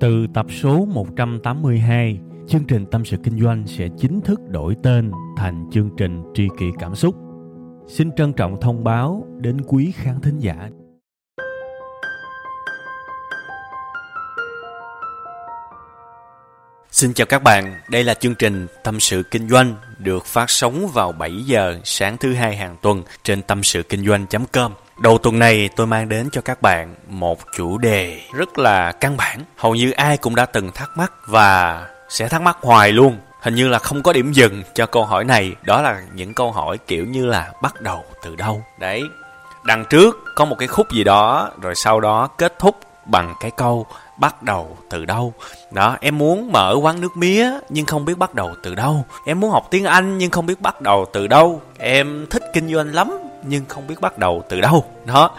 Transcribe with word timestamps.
Từ 0.00 0.26
tập 0.34 0.46
số 0.62 0.84
182, 0.84 2.18
chương 2.48 2.64
trình 2.64 2.86
Tâm 2.86 3.04
sự 3.04 3.16
Kinh 3.24 3.40
doanh 3.40 3.66
sẽ 3.66 3.88
chính 3.98 4.20
thức 4.20 4.40
đổi 4.48 4.76
tên 4.82 5.10
thành 5.36 5.70
chương 5.72 5.90
trình 5.96 6.22
Tri 6.34 6.48
kỷ 6.58 6.66
Cảm 6.78 6.94
xúc. 6.94 7.14
Xin 7.86 8.12
trân 8.16 8.32
trọng 8.32 8.60
thông 8.60 8.84
báo 8.84 9.26
đến 9.40 9.60
quý 9.66 9.92
khán 9.96 10.20
thính 10.20 10.38
giả. 10.38 10.70
Xin 16.90 17.14
chào 17.14 17.26
các 17.26 17.42
bạn, 17.42 17.74
đây 17.90 18.04
là 18.04 18.14
chương 18.14 18.34
trình 18.34 18.66
Tâm 18.84 19.00
sự 19.00 19.22
Kinh 19.30 19.48
doanh 19.48 19.74
được 20.02 20.26
phát 20.26 20.50
sóng 20.50 20.88
vào 20.88 21.12
7 21.12 21.32
giờ 21.44 21.78
sáng 21.84 22.16
thứ 22.16 22.34
hai 22.34 22.56
hàng 22.56 22.76
tuần 22.82 23.02
trên 23.24 23.42
tâm 23.42 23.62
sự 23.62 23.82
kinh 23.82 24.06
doanh.com. 24.06 24.72
Đầu 25.02 25.18
tuần 25.18 25.38
này 25.38 25.68
tôi 25.76 25.86
mang 25.86 26.08
đến 26.08 26.28
cho 26.32 26.40
các 26.40 26.62
bạn 26.62 26.94
một 27.08 27.38
chủ 27.56 27.78
đề 27.78 28.20
rất 28.34 28.58
là 28.58 28.92
căn 28.92 29.16
bản, 29.16 29.44
hầu 29.56 29.74
như 29.74 29.90
ai 29.90 30.16
cũng 30.16 30.34
đã 30.34 30.46
từng 30.46 30.72
thắc 30.72 30.90
mắc 30.96 31.12
và 31.26 31.86
sẽ 32.08 32.28
thắc 32.28 32.42
mắc 32.42 32.56
hoài 32.60 32.92
luôn. 32.92 33.18
Hình 33.42 33.54
như 33.54 33.68
là 33.68 33.78
không 33.78 34.02
có 34.02 34.12
điểm 34.12 34.32
dừng 34.32 34.62
cho 34.74 34.86
câu 34.86 35.04
hỏi 35.04 35.24
này, 35.24 35.54
đó 35.62 35.82
là 35.82 36.02
những 36.14 36.34
câu 36.34 36.52
hỏi 36.52 36.78
kiểu 36.86 37.04
như 37.04 37.26
là 37.26 37.52
bắt 37.62 37.80
đầu 37.80 38.04
từ 38.22 38.36
đâu. 38.36 38.64
Đấy, 38.80 39.02
đằng 39.64 39.84
trước 39.90 40.16
có 40.34 40.44
một 40.44 40.56
cái 40.58 40.68
khúc 40.68 40.92
gì 40.92 41.04
đó 41.04 41.50
rồi 41.62 41.74
sau 41.74 42.00
đó 42.00 42.26
kết 42.26 42.58
thúc 42.58 42.80
bằng 43.10 43.34
cái 43.40 43.50
câu 43.50 43.86
bắt 44.16 44.42
đầu 44.42 44.76
từ 44.90 45.04
đâu. 45.04 45.32
Đó, 45.70 45.96
em 46.00 46.18
muốn 46.18 46.52
mở 46.52 46.76
quán 46.82 47.00
nước 47.00 47.16
mía 47.16 47.50
nhưng 47.68 47.86
không 47.86 48.04
biết 48.04 48.18
bắt 48.18 48.34
đầu 48.34 48.54
từ 48.62 48.74
đâu. 48.74 49.04
Em 49.24 49.40
muốn 49.40 49.50
học 49.50 49.68
tiếng 49.70 49.84
anh 49.84 50.18
nhưng 50.18 50.30
không 50.30 50.46
biết 50.46 50.60
bắt 50.60 50.80
đầu 50.80 51.06
từ 51.12 51.26
đâu. 51.26 51.60
Em 51.78 52.26
thích 52.30 52.42
kinh 52.52 52.74
doanh 52.74 52.94
lắm 52.94 53.18
nhưng 53.42 53.64
không 53.68 53.86
biết 53.86 54.00
bắt 54.00 54.18
đầu 54.18 54.42
từ 54.48 54.60
đâu. 54.60 54.84
Đó, 55.04 55.30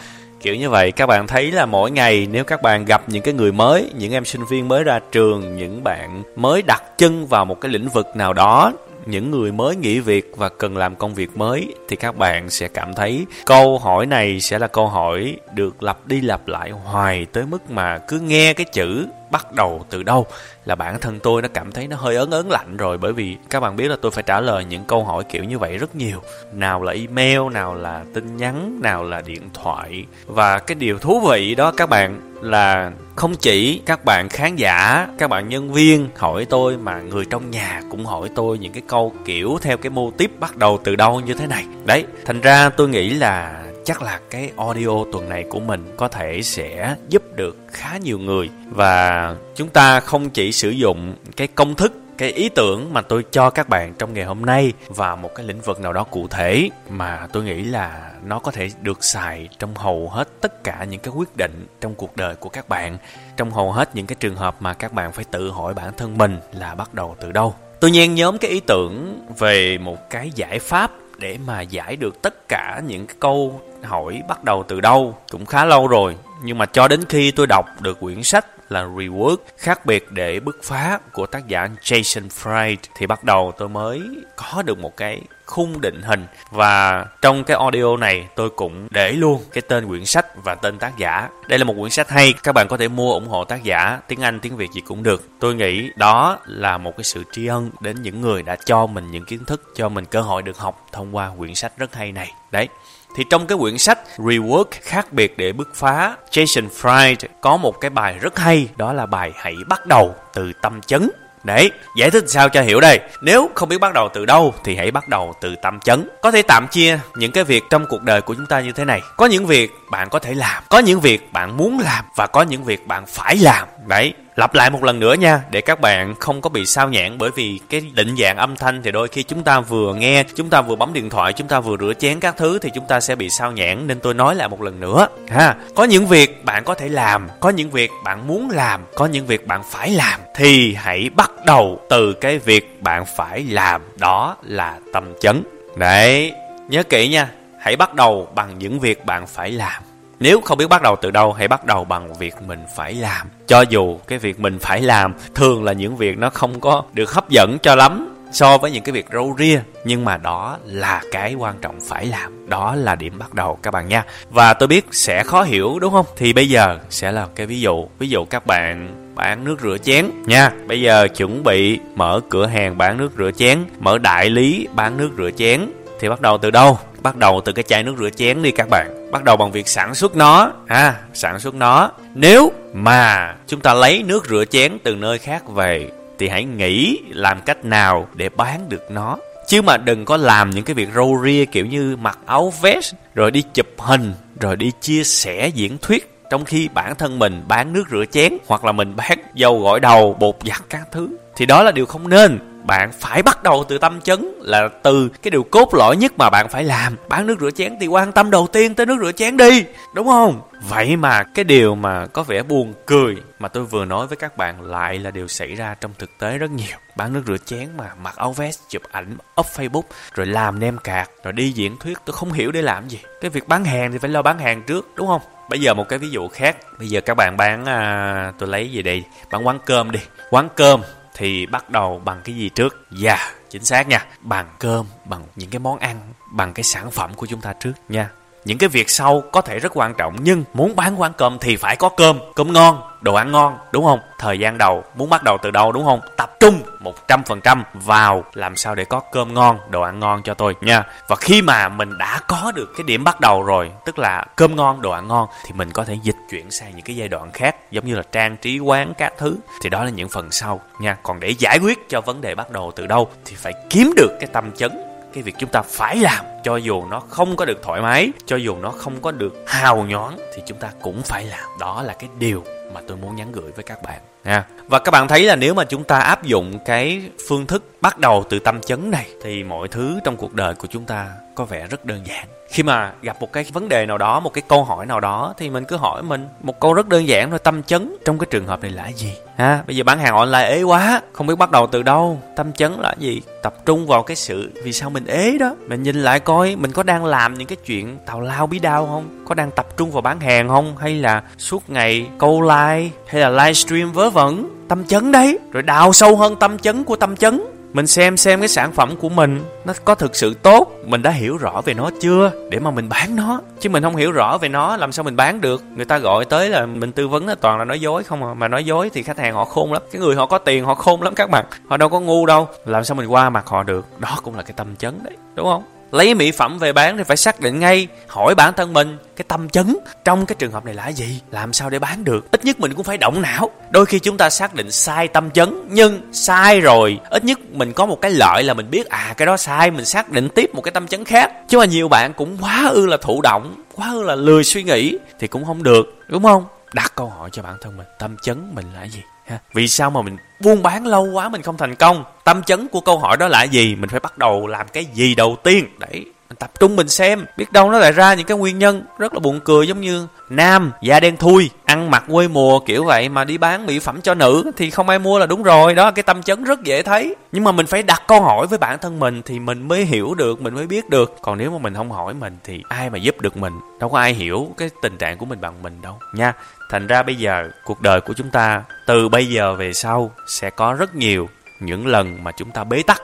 kiểu 0.41 0.55
như 0.55 0.69
vậy. 0.69 0.91
Các 0.91 1.05
bạn 1.05 1.27
thấy 1.27 1.51
là 1.51 1.65
mỗi 1.65 1.91
ngày 1.91 2.27
nếu 2.31 2.43
các 2.43 2.61
bạn 2.61 2.85
gặp 2.85 3.03
những 3.07 3.23
cái 3.23 3.33
người 3.33 3.51
mới, 3.51 3.91
những 3.95 4.11
em 4.11 4.25
sinh 4.25 4.45
viên 4.45 4.67
mới 4.67 4.83
ra 4.83 4.99
trường, 5.11 5.57
những 5.57 5.83
bạn 5.83 6.23
mới 6.35 6.61
đặt 6.61 6.83
chân 6.97 7.27
vào 7.27 7.45
một 7.45 7.61
cái 7.61 7.71
lĩnh 7.71 7.89
vực 7.89 8.15
nào 8.15 8.33
đó 8.33 8.71
những 9.05 9.31
người 9.31 9.51
mới 9.51 9.75
nghỉ 9.75 9.99
việc 9.99 10.31
và 10.37 10.49
cần 10.49 10.77
làm 10.77 10.95
công 10.95 11.13
việc 11.13 11.37
mới 11.37 11.75
thì 11.87 11.95
các 11.95 12.17
bạn 12.17 12.49
sẽ 12.49 12.67
cảm 12.67 12.93
thấy 12.93 13.25
câu 13.45 13.79
hỏi 13.79 14.05
này 14.05 14.41
sẽ 14.41 14.59
là 14.59 14.67
câu 14.67 14.87
hỏi 14.87 15.37
được 15.53 15.83
lặp 15.83 16.07
đi 16.07 16.21
lặp 16.21 16.47
lại 16.47 16.71
hoài 16.71 17.25
tới 17.25 17.45
mức 17.45 17.71
mà 17.71 17.97
cứ 17.97 18.19
nghe 18.19 18.53
cái 18.53 18.65
chữ 18.73 19.07
bắt 19.31 19.53
đầu 19.53 19.85
từ 19.89 20.03
đâu 20.03 20.25
là 20.65 20.75
bản 20.75 20.99
thân 20.99 21.19
tôi 21.19 21.41
nó 21.41 21.47
cảm 21.53 21.71
thấy 21.71 21.87
nó 21.87 21.95
hơi 21.95 22.15
ớn 22.15 22.31
ớn 22.31 22.49
lạnh 22.49 22.77
rồi. 22.77 22.97
Bởi 22.97 23.13
vì 23.13 23.37
các 23.49 23.59
bạn 23.59 23.75
biết 23.75 23.87
là 23.87 23.95
tôi 24.01 24.11
phải 24.11 24.23
trả 24.23 24.39
lời 24.39 24.65
những 24.65 24.83
câu 24.83 25.03
hỏi 25.03 25.23
kiểu 25.29 25.43
như 25.43 25.59
vậy 25.59 25.77
rất 25.77 25.95
nhiều. 25.95 26.21
Nào 26.53 26.83
là 26.83 26.91
email, 26.91 27.39
nào 27.53 27.75
là 27.75 28.03
tin 28.13 28.37
nhắn, 28.37 28.79
nào 28.81 29.03
là 29.03 29.21
điện 29.21 29.49
thoại. 29.53 30.05
Và 30.25 30.59
cái 30.59 30.75
điều 30.75 30.99
thú 30.99 31.19
vị 31.19 31.55
đó 31.55 31.71
các 31.77 31.89
bạn 31.89 32.19
là 32.41 32.91
không 33.15 33.35
chỉ 33.35 33.81
các 33.85 34.05
bạn 34.05 34.29
khán 34.29 34.55
giả, 34.55 35.07
các 35.17 35.29
bạn 35.29 35.49
nhân 35.49 35.73
viên 35.73 36.09
hỏi 36.17 36.45
tôi 36.45 36.77
mà 36.77 37.01
người 37.01 37.25
trong 37.25 37.51
nhà 37.51 37.81
cũng 37.89 38.05
hỏi 38.05 38.29
tôi 38.35 38.57
những 38.57 38.73
cái 38.73 38.83
câu 38.87 39.13
kiểu 39.25 39.57
theo 39.61 39.77
cái 39.77 39.89
mô 39.89 40.11
tiếp 40.11 40.31
bắt 40.39 40.57
đầu 40.57 40.79
từ 40.83 40.95
đâu 40.95 41.19
như 41.19 41.33
thế 41.33 41.47
này. 41.47 41.65
Đấy, 41.85 42.05
thành 42.25 42.41
ra 42.41 42.69
tôi 42.69 42.89
nghĩ 42.89 43.09
là 43.09 43.63
chắc 43.85 44.01
là 44.01 44.19
cái 44.29 44.51
audio 44.57 45.03
tuần 45.11 45.29
này 45.29 45.45
của 45.49 45.59
mình 45.59 45.93
có 45.97 46.07
thể 46.07 46.41
sẽ 46.41 46.95
giúp 47.09 47.23
được 47.35 47.57
khá 47.71 47.97
nhiều 47.97 48.19
người. 48.19 48.49
Và 48.69 49.35
chúng 49.55 49.69
ta 49.69 49.99
không 49.99 50.29
chỉ 50.29 50.51
sử 50.51 50.69
dụng 50.69 51.15
cái 51.37 51.47
công 51.47 51.75
thức, 51.75 51.93
cái 52.17 52.31
ý 52.31 52.49
tưởng 52.49 52.93
mà 52.93 53.01
tôi 53.01 53.25
cho 53.31 53.49
các 53.49 53.69
bạn 53.69 53.93
trong 53.99 54.13
ngày 54.13 54.25
hôm 54.25 54.45
nay 54.45 54.73
và 54.87 55.15
một 55.15 55.29
cái 55.35 55.45
lĩnh 55.45 55.61
vực 55.61 55.79
nào 55.79 55.93
đó 55.93 56.03
cụ 56.03 56.27
thể, 56.27 56.69
mà 56.89 57.27
tôi 57.33 57.43
nghĩ 57.43 57.63
là 57.63 58.11
nó 58.25 58.39
có 58.39 58.51
thể 58.51 58.69
được 58.81 59.03
xài 59.03 59.49
trong 59.59 59.75
hầu 59.75 60.09
hết 60.09 60.27
tất 60.41 60.63
cả 60.63 60.85
những 60.89 60.99
cái 60.99 61.13
quyết 61.17 61.37
định 61.37 61.67
trong 61.81 61.95
cuộc 61.95 62.15
đời 62.15 62.35
của 62.35 62.49
các 62.49 62.69
bạn. 62.69 62.97
Trong 63.37 63.51
hầu 63.51 63.71
hết 63.71 63.95
những 63.95 64.07
cái 64.07 64.15
trường 64.19 64.35
hợp 64.35 64.55
mà 64.59 64.73
các 64.73 64.93
bạn 64.93 65.11
phải 65.11 65.25
tự 65.31 65.51
hỏi 65.51 65.73
bản 65.73 65.93
thân 65.97 66.17
mình 66.17 66.39
là 66.53 66.75
bắt 66.75 66.93
đầu 66.93 67.15
từ 67.19 67.31
đâu. 67.31 67.55
Tôi 67.79 67.91
nhen 67.91 68.15
nhóm 68.15 68.37
cái 68.37 68.51
ý 68.51 68.59
tưởng 68.67 69.25
về 69.37 69.77
một 69.77 70.09
cái 70.09 70.31
giải 70.35 70.59
pháp 70.59 70.91
để 71.17 71.37
mà 71.45 71.61
giải 71.61 71.95
được 71.95 72.21
tất 72.21 72.47
cả 72.47 72.81
những 72.87 73.07
cái 73.07 73.15
câu 73.19 73.61
hỏi 73.83 74.21
bắt 74.27 74.43
đầu 74.43 74.63
từ 74.67 74.81
đâu 74.81 75.17
cũng 75.29 75.45
khá 75.45 75.65
lâu 75.65 75.87
rồi, 75.87 76.15
nhưng 76.43 76.57
mà 76.57 76.65
cho 76.65 76.87
đến 76.87 77.05
khi 77.09 77.31
tôi 77.31 77.47
đọc 77.47 77.65
được 77.81 77.99
quyển 77.99 78.23
sách 78.23 78.45
là 78.71 78.83
Rework 78.83 79.37
khác 79.57 79.85
biệt 79.85 80.11
để 80.11 80.39
bứt 80.39 80.63
phá 80.63 80.99
của 81.11 81.25
tác 81.25 81.47
giả 81.47 81.67
Jason 81.81 82.27
Fried 82.27 82.75
thì 82.95 83.07
bắt 83.07 83.23
đầu 83.23 83.51
tôi 83.57 83.69
mới 83.69 84.01
có 84.35 84.61
được 84.61 84.79
một 84.79 84.97
cái 84.97 85.21
khung 85.45 85.81
định 85.81 86.01
hình. 86.01 86.25
Và 86.51 87.05
trong 87.21 87.43
cái 87.43 87.57
audio 87.57 87.97
này 87.97 88.27
tôi 88.35 88.49
cũng 88.49 88.87
để 88.91 89.11
luôn 89.11 89.43
cái 89.51 89.61
tên 89.61 89.87
quyển 89.87 90.05
sách 90.05 90.25
và 90.43 90.55
tên 90.55 90.77
tác 90.77 90.97
giả. 90.97 91.29
Đây 91.47 91.59
là 91.59 91.65
một 91.65 91.73
quyển 91.79 91.91
sách 91.91 92.09
hay, 92.09 92.33
các 92.43 92.51
bạn 92.51 92.67
có 92.69 92.77
thể 92.77 92.87
mua 92.87 93.13
ủng 93.13 93.27
hộ 93.27 93.43
tác 93.43 93.63
giả, 93.63 93.99
tiếng 94.07 94.21
anh, 94.21 94.39
tiếng 94.39 94.57
việt 94.57 94.71
gì 94.71 94.81
cũng 94.81 95.03
được. 95.03 95.23
Tôi 95.39 95.55
nghĩ 95.55 95.89
đó 95.95 96.37
là 96.45 96.77
một 96.77 96.97
cái 96.97 97.03
sự 97.03 97.23
tri 97.31 97.47
ân 97.47 97.71
đến 97.79 98.01
những 98.01 98.21
người 98.21 98.43
đã 98.43 98.55
cho 98.65 98.85
mình 98.85 99.11
những 99.11 99.25
kiến 99.25 99.45
thức, 99.45 99.73
cho 99.75 99.89
mình 99.89 100.05
cơ 100.05 100.21
hội 100.21 100.41
được 100.41 100.57
học 100.57 100.87
thông 100.91 101.15
qua 101.15 101.31
quyển 101.37 101.55
sách 101.55 101.77
rất 101.77 101.95
hay 101.95 102.11
này. 102.11 102.33
Đấy 102.51 102.67
thì 103.15 103.23
trong 103.29 103.47
cái 103.47 103.57
quyển 103.57 103.77
sách 103.77 103.99
Rework 104.17 104.65
khác 104.81 105.13
biệt 105.13 105.37
để 105.37 105.51
bứt 105.51 105.69
phá, 105.75 106.15
Jason 106.31 106.67
Fried 106.81 107.15
có 107.41 107.57
một 107.57 107.81
cái 107.81 107.89
bài 107.89 108.15
rất 108.21 108.39
hay, 108.39 108.67
đó 108.77 108.93
là 108.93 109.05
bài 109.05 109.31
hãy 109.35 109.55
bắt 109.69 109.85
đầu 109.85 110.15
từ 110.33 110.51
tâm 110.61 110.81
chấn. 110.81 111.09
Đấy, 111.43 111.71
giải 111.97 112.11
thích 112.11 112.23
sao 112.27 112.49
cho 112.49 112.61
hiểu 112.61 112.79
đây. 112.79 112.99
Nếu 113.21 113.49
không 113.55 113.69
biết 113.69 113.77
bắt 113.77 113.93
đầu 113.93 114.09
từ 114.13 114.25
đâu 114.25 114.53
thì 114.63 114.75
hãy 114.75 114.91
bắt 114.91 115.07
đầu 115.07 115.33
từ 115.41 115.55
tâm 115.61 115.79
chấn. 115.79 116.09
Có 116.21 116.31
thể 116.31 116.41
tạm 116.41 116.67
chia 116.71 116.99
những 117.15 117.31
cái 117.31 117.43
việc 117.43 117.63
trong 117.69 117.85
cuộc 117.89 118.01
đời 118.01 118.21
của 118.21 118.35
chúng 118.35 118.45
ta 118.45 118.59
như 118.59 118.71
thế 118.71 118.85
này. 118.85 119.01
Có 119.17 119.25
những 119.25 119.45
việc 119.45 119.71
bạn 119.91 120.09
có 120.09 120.19
thể 120.19 120.33
làm, 120.33 120.63
có 120.69 120.79
những 120.79 120.99
việc 120.99 121.33
bạn 121.33 121.57
muốn 121.57 121.79
làm 121.79 122.05
và 122.15 122.27
có 122.27 122.41
những 122.41 122.63
việc 122.63 122.87
bạn 122.87 123.05
phải 123.05 123.37
làm. 123.37 123.67
Đấy, 123.87 124.13
lặp 124.35 124.55
lại 124.55 124.69
một 124.69 124.83
lần 124.83 124.99
nữa 124.99 125.13
nha 125.13 125.41
để 125.49 125.61
các 125.61 125.81
bạn 125.81 126.15
không 126.19 126.41
có 126.41 126.49
bị 126.49 126.65
sao 126.65 126.89
nhãn 126.89 127.17
bởi 127.17 127.29
vì 127.35 127.59
cái 127.69 127.81
định 127.93 128.15
dạng 128.19 128.37
âm 128.37 128.55
thanh 128.55 128.81
thì 128.83 128.91
đôi 128.91 129.07
khi 129.07 129.23
chúng 129.23 129.43
ta 129.43 129.59
vừa 129.59 129.93
nghe 129.93 130.23
chúng 130.35 130.49
ta 130.49 130.61
vừa 130.61 130.75
bấm 130.75 130.93
điện 130.93 131.09
thoại 131.09 131.33
chúng 131.33 131.47
ta 131.47 131.59
vừa 131.59 131.77
rửa 131.77 131.93
chén 131.99 132.19
các 132.19 132.37
thứ 132.37 132.59
thì 132.59 132.69
chúng 132.75 132.87
ta 132.87 132.99
sẽ 132.99 133.15
bị 133.15 133.29
sao 133.29 133.51
nhãn 133.51 133.87
nên 133.87 133.99
tôi 133.99 134.13
nói 134.13 134.35
lại 134.35 134.47
một 134.47 134.61
lần 134.61 134.79
nữa 134.79 135.07
ha 135.29 135.55
có 135.75 135.83
những 135.83 136.07
việc 136.07 136.45
bạn 136.45 136.63
có 136.63 136.75
thể 136.75 136.89
làm 136.89 137.27
có 137.39 137.49
những 137.49 137.71
việc 137.71 137.91
bạn 138.03 138.27
muốn 138.27 138.49
làm 138.49 138.81
có 138.95 139.05
những 139.05 139.25
việc 139.25 139.47
bạn 139.47 139.61
phải 139.71 139.89
làm 139.89 140.19
thì 140.35 140.73
hãy 140.73 141.09
bắt 141.15 141.31
đầu 141.45 141.79
từ 141.89 142.13
cái 142.13 142.39
việc 142.39 142.81
bạn 142.81 143.05
phải 143.17 143.43
làm. 143.43 143.81
Đó 143.97 144.37
là 144.41 144.79
tâm 144.93 145.13
chấn. 145.21 145.43
Đấy 145.75 146.33
nhớ 146.69 146.83
kỹ 146.83 147.07
nha 147.07 147.29
hãy 147.61 147.75
bắt 147.75 147.93
đầu 147.93 148.27
bằng 148.35 148.59
những 148.59 148.79
việc 148.79 149.05
bạn 149.05 149.27
phải 149.27 149.51
làm. 149.51 149.83
Nếu 150.19 150.41
không 150.41 150.57
biết 150.57 150.69
bắt 150.69 150.81
đầu 150.81 150.95
từ 151.01 151.11
đâu, 151.11 151.33
hãy 151.33 151.47
bắt 151.47 151.65
đầu 151.65 151.85
bằng 151.85 152.13
việc 152.13 152.33
mình 152.47 152.63
phải 152.75 152.93
làm. 152.93 153.27
Cho 153.47 153.61
dù 153.61 153.97
cái 154.07 154.19
việc 154.19 154.39
mình 154.39 154.59
phải 154.59 154.81
làm, 154.81 155.13
thường 155.35 155.63
là 155.63 155.73
những 155.73 155.95
việc 155.95 156.17
nó 156.17 156.29
không 156.29 156.59
có 156.59 156.83
được 156.93 157.11
hấp 157.11 157.29
dẫn 157.29 157.57
cho 157.61 157.75
lắm 157.75 158.17
so 158.31 158.57
với 158.57 158.71
những 158.71 158.83
cái 158.83 158.93
việc 158.93 159.05
râu 159.13 159.35
ria, 159.39 159.59
nhưng 159.85 160.05
mà 160.05 160.17
đó 160.17 160.57
là 160.65 161.01
cái 161.11 161.33
quan 161.33 161.55
trọng 161.61 161.79
phải 161.87 162.05
làm. 162.05 162.49
Đó 162.49 162.75
là 162.75 162.95
điểm 162.95 163.19
bắt 163.19 163.33
đầu 163.33 163.59
các 163.63 163.71
bạn 163.71 163.89
nha. 163.89 164.03
Và 164.29 164.53
tôi 164.53 164.67
biết 164.67 164.85
sẽ 164.91 165.23
khó 165.23 165.43
hiểu, 165.43 165.79
đúng 165.79 165.93
không? 165.93 166.05
Thì 166.17 166.33
bây 166.33 166.49
giờ 166.49 166.79
sẽ 166.89 167.11
là 167.11 167.27
cái 167.35 167.47
ví 167.47 167.61
dụ. 167.61 167.87
Ví 167.99 168.09
dụ 168.09 168.25
các 168.25 168.45
bạn 168.45 168.95
bán 169.15 169.43
nước 169.43 169.55
rửa 169.61 169.77
chén 169.77 170.05
nha. 170.25 170.51
Bây 170.67 170.81
giờ 170.81 171.07
chuẩn 171.07 171.43
bị 171.43 171.79
mở 171.95 172.19
cửa 172.29 172.45
hàng 172.45 172.77
bán 172.77 172.97
nước 172.97 173.09
rửa 173.17 173.31
chén, 173.31 173.59
mở 173.79 173.97
đại 173.97 174.29
lý 174.29 174.67
bán 174.73 174.97
nước 174.97 175.09
rửa 175.17 175.31
chén. 175.37 175.71
Thì 175.99 176.09
bắt 176.09 176.21
đầu 176.21 176.37
từ 176.37 176.51
đâu? 176.51 176.79
Bắt 177.03 177.15
đầu 177.15 177.41
từ 177.45 177.51
cái 177.51 177.63
chai 177.63 177.83
nước 177.83 177.95
rửa 177.99 178.09
chén 178.09 178.43
đi 178.43 178.51
các 178.51 178.67
bạn. 178.69 179.11
Bắt 179.11 179.23
đầu 179.23 179.37
bằng 179.37 179.51
việc 179.51 179.67
sản 179.67 179.95
xuất 179.95 180.15
nó. 180.15 180.51
Ha 180.67 180.95
sản 181.13 181.39
xuất 181.39 181.55
nó. 181.55 181.91
Nếu 182.13 182.51
mà 182.73 183.35
chúng 183.47 183.59
ta 183.59 183.73
lấy 183.73 184.03
nước 184.03 184.25
rửa 184.29 184.45
chén 184.45 184.77
từ 184.83 184.95
nơi 184.95 185.17
khác 185.17 185.49
về, 185.49 185.89
thì 186.19 186.27
hãy 186.27 186.43
nghĩ 186.43 186.99
làm 187.09 187.41
cách 187.41 187.65
nào 187.65 188.07
để 188.13 188.29
bán 188.29 188.69
được 188.69 188.91
nó. 188.91 189.17
Chứ 189.47 189.61
mà 189.61 189.77
đừng 189.77 190.05
có 190.05 190.17
làm 190.17 190.49
những 190.49 190.63
cái 190.63 190.73
việc 190.73 190.89
râu 190.95 191.21
ria 191.23 191.45
kiểu 191.45 191.65
như 191.65 191.97
mặc 192.01 192.19
áo 192.25 192.53
vest, 192.61 192.93
rồi 193.15 193.31
đi 193.31 193.43
chụp 193.53 193.67
hình, 193.77 194.13
rồi 194.39 194.55
đi 194.55 194.71
chia 194.81 195.03
sẻ 195.03 195.47
diễn 195.47 195.77
thuyết. 195.77 196.07
Trong 196.31 196.45
khi 196.45 196.69
bản 196.73 196.95
thân 196.95 197.19
mình 197.19 197.43
bán 197.47 197.73
nước 197.73 197.83
rửa 197.91 198.05
chén, 198.11 198.33
hoặc 198.47 198.65
là 198.65 198.71
mình 198.71 198.95
bán 198.95 199.17
dầu 199.35 199.59
gội 199.59 199.79
đầu, 199.79 200.15
bột 200.19 200.35
giặt 200.43 200.61
các 200.69 200.81
thứ. 200.91 201.09
Thì 201.35 201.45
đó 201.45 201.63
là 201.63 201.71
điều 201.71 201.85
không 201.85 202.09
nên 202.09 202.39
bạn 202.63 202.91
phải 202.99 203.23
bắt 203.23 203.43
đầu 203.43 203.65
từ 203.69 203.77
tâm 203.77 204.01
chấn 204.01 204.33
là 204.39 204.67
từ 204.83 205.09
cái 205.21 205.31
điều 205.31 205.43
cốt 205.43 205.73
lõi 205.73 205.97
nhất 205.97 206.11
mà 206.17 206.29
bạn 206.29 206.49
phải 206.49 206.63
làm. 206.63 206.95
Bán 207.09 207.27
nước 207.27 207.39
rửa 207.39 207.51
chén 207.51 207.73
thì 207.79 207.87
quan 207.87 208.11
tâm 208.11 208.31
đầu 208.31 208.47
tiên 208.47 208.75
tới 208.75 208.85
nước 208.85 208.97
rửa 209.01 209.11
chén 209.11 209.37
đi 209.37 209.65
đúng 209.93 210.07
không? 210.07 210.41
Vậy 210.69 210.95
mà 210.95 211.23
cái 211.23 211.43
điều 211.43 211.75
mà 211.75 212.05
có 212.05 212.23
vẻ 212.23 212.43
buồn 212.43 212.73
cười 212.85 213.15
mà 213.39 213.47
tôi 213.47 213.63
vừa 213.63 213.85
nói 213.85 214.07
với 214.07 214.17
các 214.17 214.37
bạn 214.37 214.61
lại 214.61 214.99
là 214.99 215.11
điều 215.11 215.27
xảy 215.27 215.55
ra 215.55 215.75
trong 215.81 215.91
thực 215.99 216.09
tế 216.19 216.37
rất 216.37 216.51
nhiều. 216.51 216.77
Bán 216.95 217.13
nước 217.13 217.23
rửa 217.27 217.37
chén 217.45 217.69
mà 217.77 217.85
mặc 218.01 218.15
áo 218.15 218.31
vest 218.31 218.59
chụp 218.69 218.81
ảnh 218.91 219.17
up 219.41 219.45
facebook 219.55 219.83
rồi 220.13 220.25
làm 220.25 220.59
nem 220.59 220.77
cạc 220.77 221.09
rồi 221.23 221.33
đi 221.33 221.51
diễn 221.51 221.77
thuyết 221.77 221.97
tôi 222.05 222.13
không 222.13 222.31
hiểu 222.31 222.51
để 222.51 222.61
làm 222.61 222.87
gì. 222.87 222.99
Cái 223.21 223.29
việc 223.29 223.47
bán 223.47 223.65
hàng 223.65 223.91
thì 223.91 223.97
phải 223.97 224.09
lo 224.09 224.21
bán 224.21 224.39
hàng 224.39 224.63
trước 224.63 224.91
đúng 224.95 225.07
không? 225.07 225.21
Bây 225.49 225.59
giờ 225.59 225.73
một 225.73 225.89
cái 225.89 225.99
ví 225.99 226.09
dụ 226.09 226.27
khác. 226.27 226.57
Bây 226.79 226.87
giờ 226.87 227.01
các 227.01 227.13
bạn 227.17 227.37
bán 227.37 227.65
à, 227.65 228.33
tôi 228.39 228.49
lấy 228.49 228.71
gì 228.71 228.81
đây? 228.81 229.03
Bán 229.31 229.47
quán 229.47 229.59
cơm 229.65 229.91
đi. 229.91 229.99
Quán 230.29 230.49
cơm 230.55 230.81
thì 231.21 231.45
bắt 231.45 231.69
đầu 231.69 232.01
bằng 232.05 232.21
cái 232.23 232.35
gì 232.35 232.49
trước? 232.49 232.87
Dạ, 232.91 233.15
yeah, 233.15 233.35
chính 233.49 233.63
xác 233.63 233.87
nha. 233.87 234.05
Bằng 234.21 234.55
cơm, 234.59 234.85
bằng 235.05 235.23
những 235.35 235.49
cái 235.49 235.59
món 235.59 235.79
ăn, 235.79 235.99
bằng 236.31 236.53
cái 236.53 236.63
sản 236.63 236.91
phẩm 236.91 237.13
của 237.13 237.25
chúng 237.25 237.41
ta 237.41 237.53
trước 237.53 237.73
nha. 237.89 238.09
Những 238.45 238.57
cái 238.57 238.69
việc 238.69 238.89
sau 238.89 239.23
có 239.31 239.41
thể 239.41 239.59
rất 239.59 239.71
quan 239.77 239.93
trọng 239.93 240.15
nhưng 240.19 240.43
muốn 240.53 240.75
bán 240.75 241.01
quán 241.01 241.13
cơm 241.17 241.37
thì 241.39 241.55
phải 241.55 241.75
có 241.75 241.89
cơm, 241.89 242.19
cơm 242.35 242.53
ngon. 242.53 242.81
đồ 243.01 243.13
ăn 243.13 243.31
ngon 243.31 243.57
đúng 243.71 243.85
không? 243.85 243.99
Thời 244.19 244.39
gian 244.39 244.57
đầu 244.57 244.83
muốn 244.95 245.09
bắt 245.09 245.23
đầu 245.23 245.37
từ 245.43 245.51
đâu 245.51 245.71
đúng 245.71 245.85
không? 245.85 245.99
Tập 246.17 246.31
trung 246.39 246.61
100% 247.07 247.63
vào 247.73 248.23
làm 248.33 248.55
sao 248.55 248.75
để 248.75 248.85
có 248.85 248.99
cơm 249.11 249.33
ngon 249.33 249.57
đồ 249.69 249.81
ăn 249.81 249.99
ngon 249.99 250.21
cho 250.23 250.33
tôi 250.33 250.55
nha. 250.61 250.83
Và 251.07 251.15
khi 251.15 251.41
mà 251.41 251.69
mình 251.69 251.97
đã 251.97 252.19
có 252.27 252.51
được 252.55 252.73
cái 252.77 252.83
điểm 252.83 253.03
bắt 253.03 253.19
đầu 253.19 253.43
rồi 253.43 253.71
tức 253.85 253.99
là 253.99 254.25
cơm 254.35 254.55
ngon 254.55 254.81
đồ 254.81 254.91
ăn 254.91 255.07
ngon 255.07 255.27
thì 255.45 255.51
mình 255.53 255.71
có 255.71 255.83
thể 255.83 255.97
dịch 256.03 256.17
chuyển 256.29 256.51
sang 256.51 256.75
những 256.75 256.85
cái 256.85 256.95
giai 256.95 257.07
đoạn 257.07 257.31
khác 257.31 257.71
giống 257.71 257.85
như 257.85 257.95
là 257.95 258.03
trang 258.11 258.37
trí 258.37 258.59
quán 258.59 258.93
các 258.97 259.13
thứ. 259.17 259.37
Thì 259.61 259.69
đó 259.69 259.83
là 259.83 259.89
những 259.89 260.09
phần 260.09 260.31
sau 260.31 260.59
nha. 260.79 260.97
Còn 261.03 261.19
để 261.19 261.29
giải 261.29 261.59
quyết 261.59 261.89
cho 261.89 262.01
vấn 262.01 262.21
đề 262.21 262.35
bắt 262.35 262.51
đầu 262.51 262.71
từ 262.75 262.87
đâu 262.87 263.09
thì 263.25 263.35
phải 263.35 263.53
kiếm 263.69 263.93
được 263.95 264.17
cái 264.19 264.29
tâm 264.33 264.51
chấn 264.51 264.71
cái 265.13 265.23
việc 265.23 265.35
chúng 265.37 265.49
ta 265.49 265.61
phải 265.61 265.95
làm 265.95 266.25
cho 266.43 266.55
dù 266.55 266.85
nó 266.85 266.99
không 266.99 267.35
có 267.35 267.45
được 267.45 267.63
thoải 267.63 267.81
mái, 267.81 268.11
cho 268.25 268.35
dù 268.35 268.57
nó 268.61 268.69
không 268.69 269.01
có 269.01 269.11
được 269.11 269.43
hào 269.47 269.77
nhoáng, 269.83 270.17
thì 270.35 270.43
chúng 270.45 270.57
ta 270.57 270.71
cũng 270.81 271.01
phải 271.01 271.25
làm. 271.25 271.49
Đó 271.59 271.81
là 271.81 271.93
cái 271.93 272.09
điều 272.19 272.43
mà 272.73 272.81
tôi 272.87 272.97
muốn 272.97 273.15
nhắn 273.15 273.31
gửi 273.31 273.51
với 273.51 273.63
các 273.63 273.83
bạn, 273.83 273.99
nha. 274.23 274.45
Và 274.67 274.79
các 274.79 274.91
bạn 274.91 275.07
thấy 275.07 275.23
là 275.23 275.35
nếu 275.35 275.53
mà 275.53 275.63
chúng 275.63 275.83
ta 275.83 275.99
áp 275.99 276.23
dụng 276.23 276.59
cái 276.65 277.01
phương 277.27 277.47
thức 277.47 277.63
bắt 277.81 277.97
đầu 277.97 278.23
từ 278.29 278.39
tâm 278.39 278.61
chấn 278.61 278.91
này, 278.91 279.07
thì 279.23 279.43
mọi 279.43 279.67
thứ 279.67 279.99
trong 280.03 280.15
cuộc 280.15 280.33
đời 280.33 280.53
của 280.53 280.67
chúng 280.67 280.85
ta 280.85 281.07
có 281.35 281.45
vẻ 281.45 281.67
rất 281.67 281.85
đơn 281.85 282.01
giản. 282.05 282.27
Khi 282.49 282.63
mà 282.63 282.91
gặp 283.01 283.21
một 283.21 283.33
cái 283.33 283.45
vấn 283.53 283.69
đề 283.69 283.85
nào 283.85 283.97
đó, 283.97 284.19
một 284.19 284.33
cái 284.33 284.41
câu 284.47 284.63
hỏi 284.63 284.85
nào 284.85 284.99
đó, 284.99 285.33
thì 285.37 285.49
mình 285.49 285.65
cứ 285.65 285.75
hỏi 285.75 286.03
mình 286.03 286.27
một 286.41 286.59
câu 286.59 286.73
rất 286.73 286.87
đơn 286.87 287.07
giản 287.07 287.29
thôi, 287.29 287.39
tâm 287.39 287.63
chấn 287.63 287.95
trong 288.05 288.17
cái 288.17 288.27
trường 288.31 288.47
hợp 288.47 288.61
này 288.61 288.71
là 288.71 288.87
gì, 288.87 289.13
ha? 289.37 289.63
Bây 289.67 289.75
giờ 289.75 289.83
bán 289.83 289.99
hàng 289.99 290.15
online 290.15 290.47
ế 290.47 290.63
quá, 290.63 291.01
không 291.13 291.27
biết 291.27 291.35
bắt 291.35 291.51
đầu 291.51 291.67
từ 291.67 291.83
đâu, 291.83 292.19
tâm 292.35 292.53
chấn 292.53 292.73
là 292.79 292.95
gì? 292.99 293.21
Tập 293.43 293.53
trung 293.65 293.87
vào 293.87 294.03
cái 294.03 294.15
sự 294.15 294.51
vì 294.63 294.73
sao 294.73 294.89
mình 294.89 295.05
ế 295.05 295.37
đó, 295.39 295.55
mình 295.67 295.83
nhìn 295.83 296.01
lại 296.01 296.19
coi, 296.31 296.55
mình 296.55 296.71
có 296.71 296.83
đang 296.83 297.05
làm 297.05 297.33
những 297.33 297.47
cái 297.47 297.57
chuyện 297.65 297.97
tào 298.05 298.21
lao 298.21 298.47
bí 298.47 298.59
đao 298.59 298.85
không? 298.85 299.25
Có 299.25 299.35
đang 299.35 299.51
tập 299.51 299.67
trung 299.77 299.91
vào 299.91 300.01
bán 300.01 300.19
hàng 300.19 300.47
không? 300.47 300.77
Hay 300.77 300.95
là 300.95 301.23
suốt 301.37 301.69
ngày 301.69 302.07
câu 302.19 302.41
like, 302.41 302.89
hay 303.07 303.21
là 303.21 303.29
livestream 303.29 303.91
vớ 303.91 304.09
vẩn? 304.09 304.65
Tâm 304.67 304.85
chấn 304.85 305.11
đấy. 305.11 305.39
Rồi 305.51 305.63
đào 305.63 305.93
sâu 305.93 306.15
hơn 306.15 306.35
tâm 306.35 306.57
chấn 306.57 306.83
của 306.83 306.95
tâm 306.95 307.15
chấn. 307.15 307.41
Mình 307.73 307.87
xem 307.87 308.17
xem 308.17 308.39
cái 308.39 308.47
sản 308.47 308.71
phẩm 308.71 308.95
của 308.95 309.09
mình, 309.09 309.43
nó 309.65 309.73
có 309.85 309.95
thực 309.95 310.15
sự 310.15 310.33
tốt. 310.33 310.71
Mình 310.85 311.01
đã 311.01 311.11
hiểu 311.11 311.37
rõ 311.37 311.61
về 311.65 311.73
nó 311.73 311.89
chưa? 312.01 312.31
Để 312.49 312.59
mà 312.59 312.71
mình 312.71 312.89
bán 312.89 313.15
nó. 313.15 313.41
Chứ 313.59 313.69
mình 313.69 313.83
không 313.83 313.95
hiểu 313.95 314.11
rõ 314.11 314.37
về 314.37 314.49
nó, 314.49 314.77
làm 314.77 314.91
sao 314.91 315.03
mình 315.03 315.15
bán 315.15 315.41
được? 315.41 315.63
Người 315.75 315.85
ta 315.85 315.97
gọi 315.97 316.25
tới 316.25 316.49
là 316.49 316.65
mình 316.65 316.91
tư 316.91 317.07
vấn 317.07 317.27
là 317.27 317.35
toàn 317.35 317.59
là 317.59 317.65
nói 317.65 317.79
dối 317.79 318.03
không 318.03 318.23
à. 318.23 318.33
Mà 318.33 318.47
nói 318.47 318.63
dối 318.63 318.89
thì 318.93 319.03
khách 319.03 319.19
hàng 319.19 319.33
họ 319.33 319.45
khôn 319.45 319.73
lắm. 319.73 319.81
Cái 319.91 320.01
người 320.01 320.15
họ 320.15 320.25
có 320.25 320.37
tiền 320.37 320.65
họ 320.65 320.75
khôn 320.75 321.01
lắm 321.01 321.15
các 321.15 321.29
bạn. 321.29 321.45
Họ 321.67 321.77
đâu 321.77 321.89
có 321.89 321.99
ngu 321.99 322.25
đâu. 322.25 322.47
Làm 322.65 322.83
sao 322.83 322.95
mình 322.95 323.11
qua 323.11 323.29
mặt 323.29 323.47
họ 323.47 323.63
được? 323.63 323.85
Đó 323.99 324.17
cũng 324.23 324.35
là 324.35 324.43
cái 324.43 324.53
tâm 324.57 324.75
chấn 324.75 324.99
đấy. 325.03 325.13
Đúng 325.35 325.45
không? 325.45 325.63
Lấy 325.91 326.15
mỹ 326.15 326.31
phẩm 326.31 326.59
về 326.59 326.73
bán 326.73 326.97
thì 326.97 327.03
phải 327.03 327.17
xác 327.17 327.39
định 327.39 327.59
ngay, 327.59 327.87
hỏi 328.07 328.35
bản 328.35 328.53
thân 328.57 328.73
mình, 328.73 328.97
cái 329.15 329.25
tâm 329.27 329.49
chấn 329.49 329.77
trong 330.03 330.25
cái 330.25 330.35
trường 330.39 330.51
hợp 330.51 330.65
này 330.65 330.73
là 330.73 330.87
gì? 330.87 331.21
Làm 331.31 331.53
sao 331.53 331.69
để 331.69 331.79
bán 331.79 332.03
được? 332.03 332.31
Ít 332.31 332.45
nhất 332.45 332.59
mình 332.59 332.73
cũng 332.73 332.83
phải 332.83 332.97
động 332.97 333.21
não. 333.21 333.49
Đôi 333.69 333.85
khi 333.85 333.99
chúng 333.99 334.17
ta 334.17 334.29
xác 334.29 334.53
định 334.53 334.71
sai 334.71 335.07
tâm 335.07 335.31
chấn, 335.31 335.67
nhưng 335.69 336.01
sai 336.13 336.59
rồi. 336.59 336.99
Ít 337.09 337.23
nhất 337.23 337.39
mình 337.51 337.73
có 337.73 337.85
một 337.85 338.01
cái 338.01 338.11
lợi 338.11 338.43
là 338.43 338.53
mình 338.53 338.69
biết 338.71 338.89
à 338.89 339.13
cái 339.17 339.25
đó 339.25 339.37
sai, 339.37 339.71
mình 339.71 339.85
xác 339.85 340.09
định 340.09 340.29
tiếp 340.35 340.55
một 340.55 340.61
cái 340.61 340.71
tâm 340.71 340.87
chấn 340.87 341.05
khác. 341.05 341.31
Chứ 341.47 341.57
mà 341.57 341.65
nhiều 341.65 341.87
bạn 341.87 342.13
cũng 342.13 342.37
quá 342.41 342.69
ư 342.73 342.85
là 342.85 342.97
thụ 342.97 343.21
động, 343.21 343.63
quá 343.75 343.89
ư 343.91 344.03
là 344.03 344.15
lười 344.15 344.43
suy 344.43 344.63
nghĩ, 344.63 344.97
thì 345.19 345.27
cũng 345.27 345.45
không 345.45 345.63
được, 345.63 345.85
đúng 346.07 346.23
không? 346.23 346.45
Đặt 346.73 346.93
câu 346.95 347.09
hỏi 347.09 347.29
cho 347.33 347.41
bản 347.41 347.57
thân 347.61 347.77
mình, 347.77 347.87
tâm 347.99 348.15
chấn 348.23 348.51
mình 348.55 348.65
là 348.75 348.83
gì? 348.83 349.01
Ha. 349.31 349.39
Vì 349.53 349.67
sao 349.67 349.89
mà 349.89 350.01
mình 350.01 350.17
buôn 350.39 350.63
bán 350.63 350.87
lâu 350.87 351.05
quá 351.05 351.29
mình 351.29 351.41
không 351.41 351.57
thành 351.57 351.75
công? 351.75 352.03
Tâm 352.23 352.43
chấn 352.43 352.67
của 352.67 352.81
câu 352.81 352.99
hỏi 352.99 353.17
đó 353.17 353.27
là 353.27 353.43
gì? 353.43 353.75
Mình 353.75 353.89
phải 353.89 353.99
bắt 353.99 354.17
đầu 354.17 354.47
làm 354.47 354.67
cái 354.67 354.85
gì 354.85 355.15
đầu 355.15 355.37
tiên 355.43 355.65
đấy 355.79 356.05
mình 356.31 356.35
tập 356.35 356.51
trung 356.59 356.75
mình 356.75 356.89
xem, 356.89 357.25
biết 357.37 357.51
đâu 357.51 357.71
nó 357.71 357.79
lại 357.79 357.91
ra 357.91 358.13
những 358.13 358.25
cái 358.25 358.37
nguyên 358.37 358.59
nhân 358.59 358.83
rất 358.97 359.13
là 359.13 359.19
buồn 359.19 359.39
cười 359.45 359.67
giống 359.67 359.81
như 359.81 360.07
nam, 360.29 360.71
da 360.81 360.99
đen 360.99 361.17
thui, 361.17 361.49
ăn 361.65 361.91
mặc 361.91 362.03
quê 362.11 362.27
mùa 362.27 362.59
kiểu 362.59 362.83
vậy 362.83 363.09
mà 363.09 363.23
đi 363.23 363.37
bán 363.37 363.65
mỹ 363.65 363.79
phẩm 363.79 364.01
cho 364.01 364.13
nữ 364.13 364.51
thì 364.57 364.69
không 364.69 364.89
ai 364.89 364.99
mua 364.99 365.19
là 365.19 365.25
đúng 365.25 365.43
rồi. 365.43 365.75
Đó, 365.75 365.91
cái 365.91 366.03
tâm 366.03 366.23
chấn 366.23 366.43
rất 366.43 366.63
dễ 366.63 366.83
thấy. 366.83 367.15
Nhưng 367.31 367.43
mà 367.43 367.51
mình 367.51 367.65
phải 367.65 367.83
đặt 367.83 368.01
câu 368.07 368.21
hỏi 368.21 368.47
với 368.47 368.59
bản 368.59 368.79
thân 368.79 368.99
mình 368.99 369.21
thì 369.25 369.39
mình 369.39 369.67
mới 369.67 369.85
hiểu 369.85 370.13
được, 370.13 370.41
mình 370.41 370.53
mới 370.53 370.67
biết 370.67 370.89
được. 370.89 371.15
Còn 371.21 371.37
nếu 371.37 371.51
mà 371.51 371.57
mình 371.57 371.73
không 371.73 371.91
hỏi 371.91 372.13
mình 372.13 372.37
thì 372.43 372.63
ai 372.69 372.89
mà 372.89 372.97
giúp 372.97 373.21
được 373.21 373.37
mình? 373.37 373.53
Đâu 373.79 373.89
có 373.89 373.99
ai 373.99 374.13
hiểu 374.13 374.51
cái 374.57 374.69
tình 374.81 374.97
trạng 374.97 375.17
của 375.17 375.25
mình 375.25 375.41
bằng 375.41 375.63
mình 375.63 375.81
đâu 375.81 375.99
nha. 376.13 376.33
Thành 376.69 376.87
ra 376.87 377.03
bây 377.03 377.15
giờ, 377.15 377.49
cuộc 377.65 377.81
đời 377.81 378.01
của 378.01 378.13
chúng 378.13 378.29
ta 378.29 378.63
từ 378.87 379.09
bây 379.09 379.25
giờ 379.25 379.53
về 379.53 379.73
sau 379.73 380.11
sẽ 380.27 380.49
có 380.49 380.73
rất 380.73 380.95
nhiều 380.95 381.29
những 381.59 381.87
lần 381.87 382.23
mà 382.23 382.31
chúng 382.31 382.51
ta 382.51 382.63
bế 382.63 382.83
tắc 382.83 383.01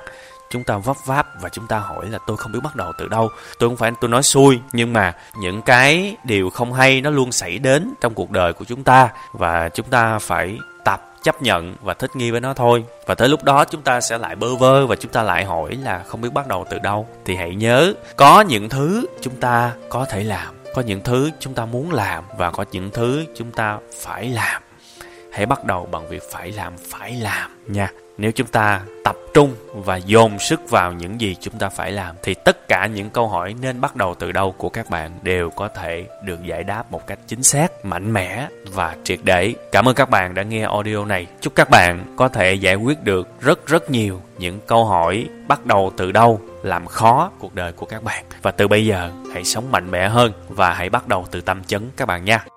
chúng 0.49 0.63
ta 0.63 0.77
vấp 0.77 0.97
váp 1.05 1.27
và 1.41 1.49
chúng 1.49 1.67
ta 1.67 1.79
hỏi 1.79 2.09
là 2.09 2.19
tôi 2.27 2.37
không 2.37 2.51
biết 2.51 2.59
bắt 2.63 2.75
đầu 2.75 2.93
từ 2.97 3.07
đâu. 3.07 3.29
Tôi 3.59 3.69
không 3.69 3.77
phải, 3.77 3.91
tôi 4.01 4.09
nói 4.09 4.23
xui, 4.23 4.59
nhưng 4.73 4.93
mà 4.93 5.13
những 5.39 5.61
cái 5.61 6.15
điều 6.23 6.49
không 6.49 6.73
hay 6.73 7.01
nó 7.01 7.09
luôn 7.09 7.31
xảy 7.31 7.59
đến 7.59 7.93
trong 8.01 8.13
cuộc 8.13 8.31
đời 8.31 8.53
của 8.53 8.65
chúng 8.65 8.83
ta 8.83 9.09
và 9.33 9.69
chúng 9.69 9.85
ta 9.85 10.19
phải 10.19 10.57
tập 10.85 11.01
chấp 11.23 11.41
nhận 11.41 11.75
và 11.81 11.93
thích 11.93 12.15
nghi 12.15 12.31
với 12.31 12.41
nó 12.41 12.53
thôi. 12.53 12.83
Và 13.05 13.15
tới 13.15 13.29
lúc 13.29 13.43
đó 13.43 13.65
chúng 13.65 13.81
ta 13.81 14.01
sẽ 14.01 14.17
lại 14.17 14.35
bơ 14.35 14.55
vơ 14.55 14.87
và 14.87 14.95
chúng 14.95 15.11
ta 15.11 15.23
lại 15.23 15.45
hỏi 15.45 15.77
là 15.83 16.03
không 16.07 16.21
biết 16.21 16.33
bắt 16.33 16.47
đầu 16.47 16.65
từ 16.69 16.79
đâu. 16.79 17.07
Thì 17.25 17.35
hãy 17.35 17.55
nhớ, 17.55 17.93
có 18.15 18.41
những 18.41 18.69
thứ 18.69 19.05
chúng 19.21 19.35
ta 19.35 19.71
có 19.89 20.05
thể 20.05 20.23
làm, 20.23 20.55
có 20.75 20.81
những 20.81 21.01
thứ 21.03 21.31
chúng 21.39 21.53
ta 21.53 21.65
muốn 21.65 21.91
làm 21.91 22.23
và 22.37 22.51
có 22.51 22.65
những 22.71 22.91
thứ 22.91 23.25
chúng 23.35 23.51
ta 23.51 23.77
phải 24.01 24.29
làm. 24.29 24.61
Hãy 25.31 25.45
bắt 25.45 25.65
đầu 25.65 25.85
bằng 25.91 26.09
việc 26.09 26.23
phải 26.31 26.51
làm 26.51 26.73
phải 26.77 27.11
làm 27.11 27.51
nha 27.67 27.89
nếu 28.17 28.31
chúng 28.31 28.47
ta 28.47 28.81
tập 29.03 29.15
trung 29.33 29.55
và 29.73 29.95
dồn 29.95 30.39
sức 30.39 30.69
vào 30.69 30.93
những 30.93 31.21
gì 31.21 31.35
chúng 31.39 31.53
ta 31.59 31.69
phải 31.69 31.91
làm, 31.91 32.15
thì 32.23 32.33
tất 32.33 32.67
cả 32.67 32.85
những 32.85 33.09
câu 33.09 33.27
hỏi 33.27 33.55
nên 33.61 33.81
bắt 33.81 33.95
đầu 33.95 34.15
từ 34.19 34.31
đâu 34.31 34.51
của 34.57 34.69
các 34.69 34.89
bạn 34.89 35.11
đều 35.21 35.49
có 35.49 35.67
thể 35.67 36.05
được 36.23 36.43
giải 36.43 36.63
đáp 36.63 36.91
một 36.91 37.07
cách 37.07 37.19
chính 37.27 37.43
xác, 37.43 37.85
mạnh 37.85 38.13
mẽ 38.13 38.47
và 38.71 38.95
triệt 39.03 39.19
để. 39.23 39.53
Cảm 39.71 39.87
ơn 39.87 39.95
các 39.95 40.09
bạn 40.09 40.33
đã 40.33 40.43
nghe 40.43 40.63
audio 40.63 41.05
này. 41.05 41.27
Chúc 41.41 41.55
các 41.55 41.69
bạn 41.69 42.13
có 42.15 42.27
thể 42.27 42.53
giải 42.53 42.75
quyết 42.75 43.03
được 43.03 43.27
rất 43.41 43.67
rất 43.67 43.91
nhiều 43.91 44.21
những 44.37 44.59
câu 44.67 44.85
hỏi 44.85 45.27
bắt 45.47 45.65
đầu 45.65 45.91
từ 45.97 46.11
đâu 46.11 46.41
làm 46.63 46.87
khó 46.87 47.31
cuộc 47.39 47.55
đời 47.55 47.71
của 47.71 47.85
các 47.85 48.03
bạn. 48.03 48.25
Và 48.41 48.51
từ 48.51 48.67
bây 48.67 48.85
giờ, 48.85 49.11
hãy 49.33 49.43
sống 49.43 49.71
mạnh 49.71 49.91
mẽ 49.91 50.07
hơn 50.07 50.31
và 50.49 50.73
hãy 50.73 50.89
bắt 50.89 51.07
đầu 51.07 51.25
từ 51.31 51.41
tâm 51.41 51.63
chấn 51.63 51.91
các 51.97 52.05
bạn 52.05 52.25
nha. 52.25 52.56